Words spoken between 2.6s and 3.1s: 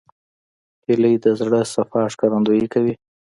کوي